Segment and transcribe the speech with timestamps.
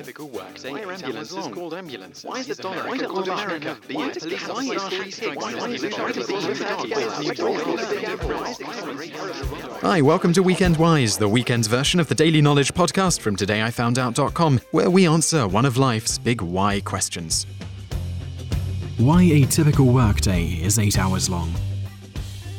[0.00, 0.70] typical workday?
[0.70, 1.52] Why are eight ambulances long?
[1.52, 2.24] called ambulances?
[2.24, 3.78] Why is Is the dollar America called called America?
[3.86, 3.94] America?
[3.94, 5.36] Why US does police Canada are use three three strikes?
[5.36, 7.36] Why Why is is the the Charlotte
[9.10, 13.36] Charlotte Hi, welcome to Weekend Wise, the weekend's version of the daily knowledge podcast from
[13.36, 17.46] todayifoundout.com, where we answer one of life's big why questions.
[18.96, 21.52] Why a typical workday is 8 hours long.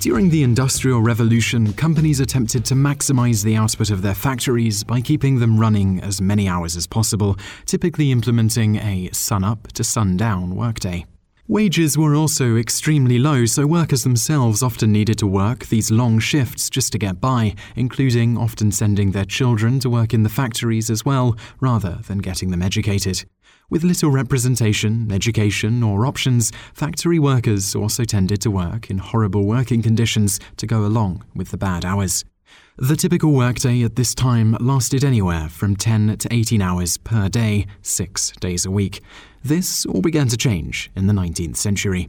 [0.00, 5.40] During the Industrial Revolution, companies attempted to maximize the output of their factories by keeping
[5.40, 7.36] them running as many hours as possible,
[7.66, 11.04] typically implementing a sun up to sundown workday.
[11.50, 16.68] Wages were also extremely low, so workers themselves often needed to work these long shifts
[16.68, 21.06] just to get by, including often sending their children to work in the factories as
[21.06, 23.24] well, rather than getting them educated.
[23.70, 29.80] With little representation, education, or options, factory workers also tended to work in horrible working
[29.80, 32.26] conditions to go along with the bad hours.
[32.76, 37.66] The typical workday at this time lasted anywhere from 10 to 18 hours per day,
[37.82, 39.02] six days a week.
[39.42, 42.08] This all began to change in the 19th century.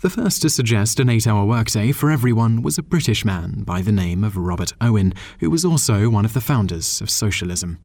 [0.00, 3.82] The first to suggest an eight hour workday for everyone was a British man by
[3.82, 7.78] the name of Robert Owen, who was also one of the founders of socialism.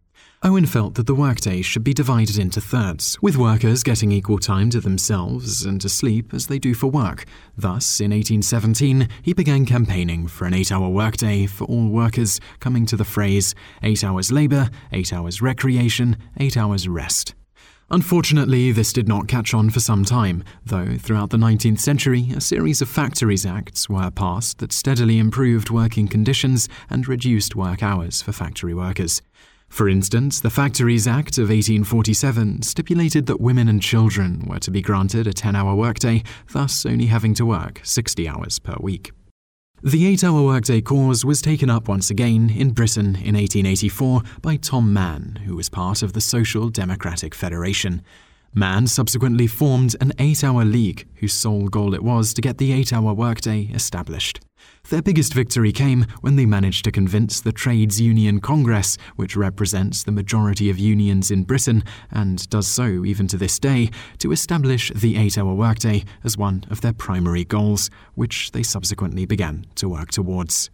[0.45, 4.69] Owen felt that the workday should be divided into thirds, with workers getting equal time
[4.71, 7.23] to themselves and to sleep as they do for work.
[7.57, 12.85] Thus, in 1817, he began campaigning for an eight hour workday for all workers, coming
[12.87, 17.35] to the phrase eight hours labour, eight hours recreation, eight hours rest.
[17.89, 22.41] Unfortunately, this did not catch on for some time, though throughout the 19th century, a
[22.41, 28.21] series of Factories Acts were passed that steadily improved working conditions and reduced work hours
[28.21, 29.21] for factory workers.
[29.73, 34.83] For instance, the Factories Act of 1847 stipulated that women and children were to be
[34.83, 36.21] granted a 10 hour workday,
[36.51, 39.11] thus only having to work 60 hours per week.
[39.81, 44.57] The eight hour workday cause was taken up once again in Britain in 1884 by
[44.57, 48.03] Tom Mann, who was part of the Social Democratic Federation.
[48.53, 52.71] Mann subsequently formed an eight hour league whose sole goal it was to get the
[52.73, 54.39] eight hour workday established.
[54.89, 60.03] Their biggest victory came when they managed to convince the Trades Union Congress, which represents
[60.03, 64.91] the majority of unions in Britain and does so even to this day, to establish
[64.93, 69.87] the eight hour workday as one of their primary goals, which they subsequently began to
[69.87, 70.69] work towards.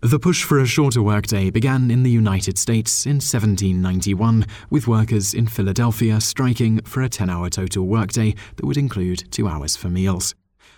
[0.00, 5.32] The push for a shorter workday began in the United States in 1791, with workers
[5.32, 9.88] in Philadelphia striking for a 10 hour total workday that would include two hours for
[9.88, 10.34] meals.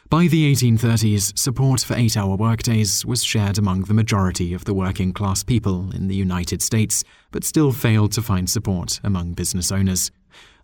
[0.09, 4.73] By the 1830s, support for eight hour workdays was shared among the majority of the
[4.73, 7.03] working class people in the United States,
[7.33, 10.13] but still failed to find support among business owners.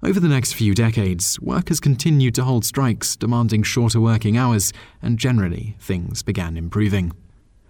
[0.01, 5.19] Over the next few decades, workers continued to hold strikes demanding shorter working hours, and
[5.19, 7.11] generally, things began improving.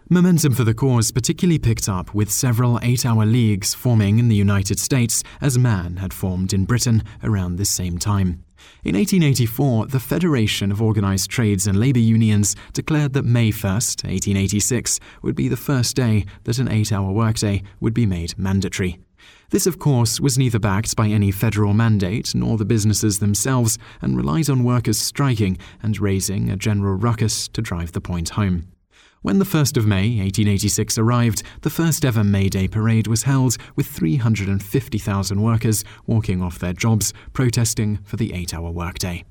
[0.08, 4.36] Momentum for the cause particularly picked up with several eight hour leagues forming in the
[4.36, 8.44] United States, as Mann had formed in Britain around this same time.
[8.84, 15.00] In 1884, the Federation of Organized Trades and Labor Unions declared that May 1, 1886,
[15.22, 18.98] would be the first day that an eight hour workday would be made mandatory.
[19.50, 24.16] This, of course, was neither backed by any federal mandate nor the businesses themselves and
[24.16, 28.71] relied on workers striking and raising a general ruckus to drive the point home.
[29.22, 33.56] When the 1st of May 1886 arrived, the first ever May Day parade was held
[33.76, 39.24] with 350,000 workers walking off their jobs, protesting for the eight hour workday.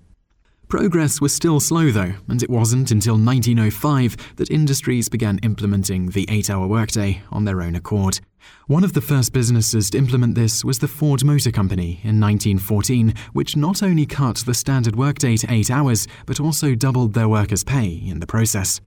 [0.70, 6.26] Progress was still slow, though, and it wasn't until 1905 that industries began implementing the
[6.30, 8.22] eight hour workday on their own accord.
[8.68, 13.14] One of the first businesses to implement this was the Ford Motor Company in 1914,
[13.34, 17.66] which not only cut the standard workday to eight hours, but also doubled their workers'
[17.66, 18.80] pay in the process.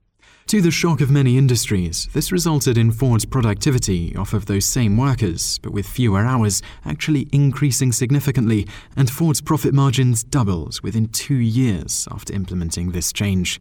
[0.49, 4.95] To the shock of many industries, this resulted in Ford's productivity off of those same
[4.95, 11.33] workers, but with fewer hours, actually increasing significantly, and Ford's profit margins doubled within two
[11.33, 13.59] years after implementing this change.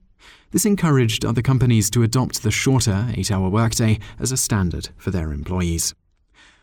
[0.50, 5.10] This encouraged other companies to adopt the shorter eight hour workday as a standard for
[5.10, 5.94] their employees.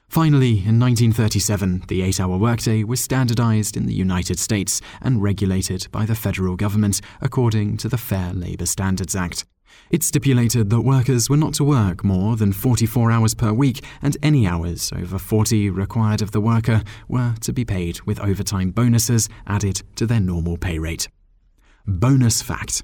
[0.08, 5.88] Finally, in 1937, the eight hour workday was standardized in the United States and regulated
[5.91, 9.46] by the federal government according to the Fair Labor Standards Act.
[9.90, 14.18] It stipulated that workers were not to work more than 44 hours per week, and
[14.22, 19.29] any hours over 40 required of the worker were to be paid with overtime bonuses
[19.47, 21.08] added to their normal pay rate.
[21.88, 22.84] Bonus fact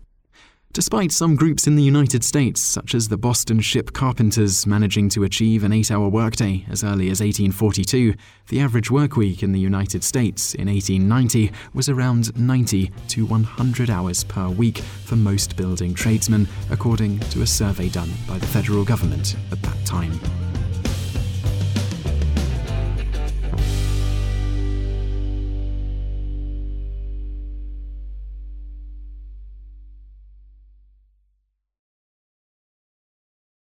[0.74, 5.24] Despite some groups in the United States, such as the Boston Ship Carpenters, managing to
[5.24, 8.14] achieve an eight hour workday as early as 1842,
[8.50, 14.24] the average workweek in the United States in 1890 was around 90 to 100 hours
[14.24, 19.36] per week for most building tradesmen, according to a survey done by the federal government
[19.52, 20.20] at that time.